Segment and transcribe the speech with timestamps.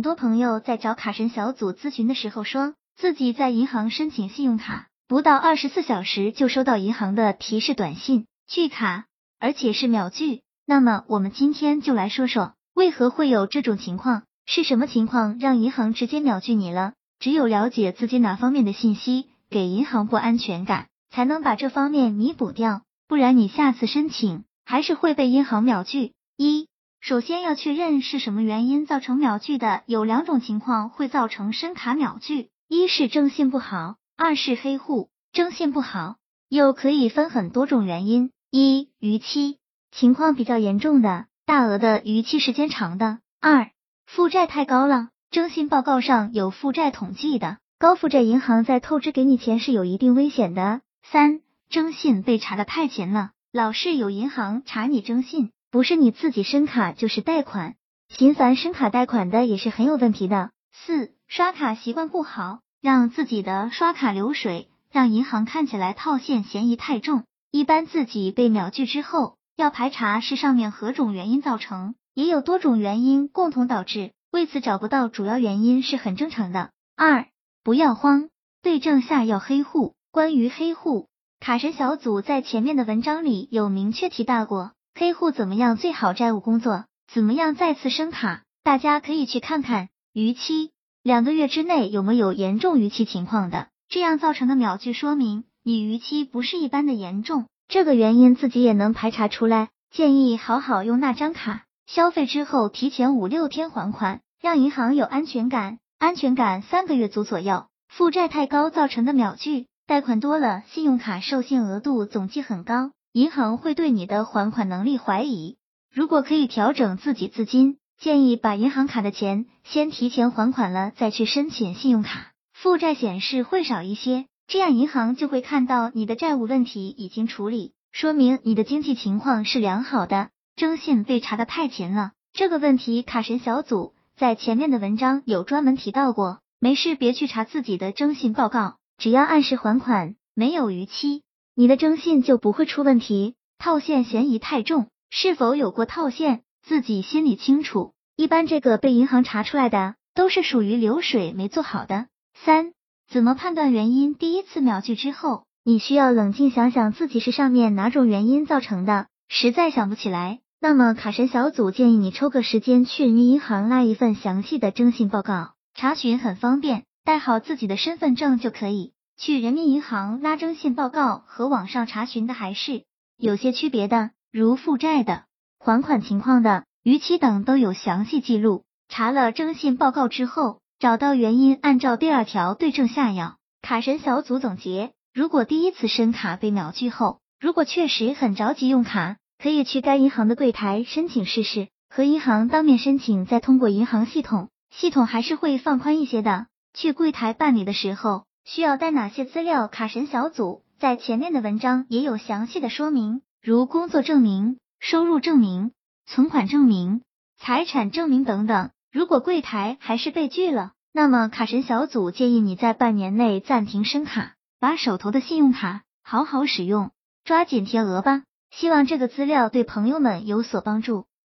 [0.00, 9.04] 很多朋友在找卡神小组咨询的时候，说自己在银行申请信用卡，不到二十四小时就收到银行的提示短信拒卡，
[9.38, 10.40] 而且是秒拒。
[10.64, 14.22] 那么我们今天就来说说，为何会有这种情况？
[14.46, 16.94] 是什么情况让银行直接秒拒你了？
[17.18, 26.14] 只有了解自己哪方面的信息给银行不安全感，才能把这方面弥补掉，不然你下次申请还是会被银行秒拒。
[26.38, 26.68] 一
[27.00, 35.08] 首先要确认是什么原因造成秒拒的，有两种情况会造成申卡秒拒，一是征信不好，二是黑户。
[35.32, 36.16] 征信不好
[36.48, 39.56] 又可以分很多种原因，一逾期，
[39.90, 43.70] 情况比较严重的，大额的逾期时间长的；二
[44.06, 51.40] 负债太高了，征信报告上有负债统计的，高负债银行在透支给你钱是有一定危险的；三
[51.70, 55.50] 征信被查的太勤了，老是有银行查你征信。
[55.72, 57.76] 不是你自己申卡就是贷款，
[58.08, 60.50] 频繁申卡贷款的也是很有问题的。
[60.72, 67.22] 四刷卡习惯不好，让自己的刷卡流水让银行看起来套现嫌疑太重。
[67.52, 76.70] 一般自己被秒拒之后，要排查是上面何种原因造成，也有多种原因共同导致，为此找不到主要原因是很正常的。
[76.96, 77.28] 二
[77.62, 78.28] 不要慌，
[78.60, 79.94] 对症下药黑户。
[80.10, 84.72] 关于黑户，卡神小组在前面的文章里有明确提到过。
[85.00, 86.84] 黑户怎么样最好债务工作？
[87.10, 88.42] 怎么样再次升卡？
[88.62, 97.46] 大家可以去看看逾期两个月之内有没有严重逾期情况的，这样造成的秒拒说明你逾期不是一般的严重。
[97.66, 99.70] 这个原因自己也能排查出来。
[99.90, 105.78] 建议好好用那张卡，消费之后提前五六天还款，让银行有安全感。
[105.98, 107.64] 安全感三个月足左右。
[107.88, 112.90] 负债太高造成的秒拒，贷款多了，信用卡授信额度总计很高。
[113.12, 115.56] 银行会对你的还款能力怀疑，
[115.92, 130.28] 如果可以调整自己资金，建议把银行卡的钱先提前还款了，再去申请信用卡，负债显示会少一些，这样银行就会看到你的债务问题已经处理，说明你的经济情况是良好的。
[130.54, 141.24] 征信被查的太勤了，这个问题卡神小组在前面的文章有专门提到过，没事别去查自己的征信报告，只要按时还款，没有逾期。
[141.60, 147.92] 你的征信就不会出问题，套现嫌疑太重，是否有过套现，自己心里清楚。
[148.16, 152.06] 一般这个被银行查出来的，都是属于流水没做好的。
[152.32, 152.72] 三，
[153.10, 154.14] 怎么判断原因？
[154.14, 168.94] 第一次秒拒之后，你需要冷静想想自己是上面哪种原因造成的，实在想不起来，那么卡神小组建议你抽个时间去人民银行拉一份详细的征信报告，查询很方便，带好自己的身份证就可以。
[169.20, 172.84] 去人民银行拉征信报告和网上查询的还是
[173.18, 175.24] 有些区别的，如负债的、
[175.58, 178.64] 还款情况的、逾期等都有详细记录。
[178.88, 183.36] 查了征信报告之后，找到原因，按照第二条对症下药。
[183.60, 196.46] 卡神小组总结：如果第一次申卡被秒拒后，如果确实很着急用卡，可以去该银行的柜台申请试试，和银行当面申请，再通过银行系统，系统还是会放宽一些的。
[196.72, 198.24] 去柜台办理的时候。
[198.44, 199.68] 需要带哪些资料？
[199.68, 205.72] 卡神小组在前面的文章也有详细的说明，如工作证明、收入证明、
[206.06, 207.02] 存款证明、
[207.38, 208.70] 财产证明等等。
[208.90, 216.90] 如果柜台还是被拒了，那么卡神小组建议你在半年内暂停申卡，把手头的信用卡好好使用，
[217.24, 218.24] 抓紧贴额吧。
[218.50, 221.06] 希望这个资料对朋友们有所帮助。